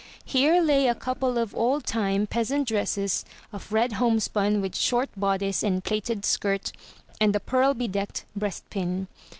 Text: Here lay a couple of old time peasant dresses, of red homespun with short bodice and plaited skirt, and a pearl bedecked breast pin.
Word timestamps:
Here 0.25 0.59
lay 0.63 0.87
a 0.87 0.95
couple 0.95 1.37
of 1.37 1.53
old 1.55 1.85
time 1.85 2.25
peasant 2.25 2.67
dresses, 2.67 3.23
of 3.53 3.71
red 3.71 3.93
homespun 3.93 4.59
with 4.59 4.75
short 4.75 5.09
bodice 5.15 5.61
and 5.61 5.83
plaited 5.83 6.25
skirt, 6.25 6.71
and 7.19 7.35
a 7.35 7.39
pearl 7.39 7.75
bedecked 7.75 8.25
breast 8.35 8.67
pin. 8.71 9.05